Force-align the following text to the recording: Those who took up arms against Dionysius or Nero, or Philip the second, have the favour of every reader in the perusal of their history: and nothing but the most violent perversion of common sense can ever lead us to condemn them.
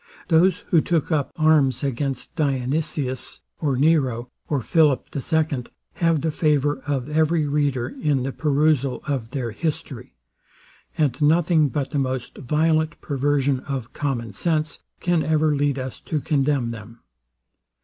Those 0.29 0.63
who 0.69 0.81
took 0.81 1.11
up 1.11 1.31
arms 1.37 1.83
against 1.83 2.35
Dionysius 2.35 3.41
or 3.59 3.75
Nero, 3.77 4.31
or 4.49 4.59
Philip 4.59 5.11
the 5.11 5.21
second, 5.21 5.69
have 5.93 6.21
the 6.21 6.31
favour 6.31 6.81
of 6.87 7.07
every 7.07 7.47
reader 7.47 7.87
in 7.89 8.23
the 8.23 8.31
perusal 8.31 9.03
of 9.05 9.29
their 9.29 9.51
history: 9.51 10.15
and 10.97 11.21
nothing 11.21 11.69
but 11.69 11.91
the 11.91 11.99
most 11.99 12.35
violent 12.39 12.99
perversion 12.99 13.59
of 13.59 13.93
common 13.93 14.31
sense 14.33 14.79
can 14.99 15.21
ever 15.21 15.53
lead 15.55 15.77
us 15.77 15.99
to 15.99 16.19
condemn 16.19 16.71
them. 16.71 17.01